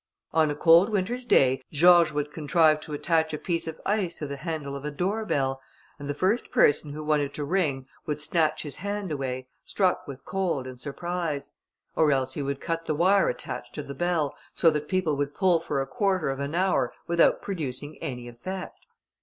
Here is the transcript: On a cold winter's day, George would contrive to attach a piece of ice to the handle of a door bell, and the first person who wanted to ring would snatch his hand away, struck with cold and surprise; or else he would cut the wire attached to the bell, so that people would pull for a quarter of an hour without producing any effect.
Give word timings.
On 0.31 0.49
a 0.49 0.55
cold 0.55 0.89
winter's 0.89 1.25
day, 1.25 1.61
George 1.71 2.11
would 2.11 2.33
contrive 2.33 2.79
to 2.79 2.93
attach 2.95 3.35
a 3.35 3.37
piece 3.37 3.67
of 3.67 3.79
ice 3.85 4.15
to 4.15 4.25
the 4.25 4.37
handle 4.37 4.75
of 4.75 4.83
a 4.83 4.89
door 4.89 5.25
bell, 5.25 5.61
and 5.99 6.09
the 6.09 6.15
first 6.15 6.49
person 6.49 6.91
who 6.93 7.03
wanted 7.03 7.35
to 7.35 7.43
ring 7.43 7.85
would 8.07 8.19
snatch 8.19 8.63
his 8.63 8.77
hand 8.77 9.11
away, 9.11 9.45
struck 9.63 10.07
with 10.07 10.25
cold 10.25 10.65
and 10.65 10.81
surprise; 10.81 11.51
or 11.95 12.11
else 12.11 12.33
he 12.33 12.41
would 12.41 12.59
cut 12.59 12.85
the 12.87 12.95
wire 12.95 13.29
attached 13.29 13.75
to 13.75 13.83
the 13.83 13.93
bell, 13.93 14.35
so 14.53 14.71
that 14.71 14.87
people 14.89 15.15
would 15.15 15.35
pull 15.35 15.59
for 15.59 15.79
a 15.79 15.85
quarter 15.85 16.31
of 16.31 16.39
an 16.39 16.55
hour 16.55 16.91
without 17.05 17.39
producing 17.43 17.95
any 17.99 18.27
effect. 18.27 18.87